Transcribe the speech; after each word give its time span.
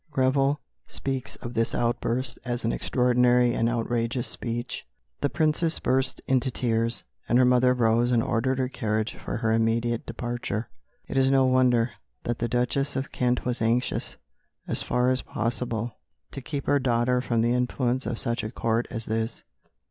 Greville 0.09 0.59
speaks 0.87 1.35
of 1.35 1.53
this 1.53 1.75
outburst 1.75 2.39
as 2.43 2.65
an 2.65 2.71
extraordinary 2.71 3.53
and 3.53 3.69
outrageous 3.69 4.27
speech. 4.27 4.87
The 5.19 5.29
Princess 5.29 5.77
burst 5.77 6.21
into 6.27 6.49
tears, 6.49 7.03
and 7.29 7.37
her 7.37 7.45
mother 7.45 7.71
rose 7.75 8.11
and 8.11 8.23
ordered 8.23 8.57
her 8.57 8.67
carriage 8.67 9.13
for 9.13 9.37
her 9.37 9.51
immediate 9.51 10.07
departure. 10.07 10.69
It 11.07 11.17
is 11.19 11.29
no 11.29 11.45
wonder 11.45 11.91
that 12.23 12.39
the 12.39 12.47
Duchess 12.49 12.95
of 12.95 13.11
Kent 13.11 13.45
was 13.45 13.61
anxious, 13.61 14.17
as 14.67 14.81
far 14.81 15.11
as 15.11 15.21
possible, 15.21 15.95
to 16.31 16.41
keep 16.41 16.65
her 16.65 16.79
daughter 16.79 17.21
from 17.21 17.41
the 17.41 17.53
influence 17.53 18.07
of 18.07 18.17
such 18.17 18.43
a 18.43 18.49
Court 18.49 18.87
as 18.89 19.05
this. 19.05 19.43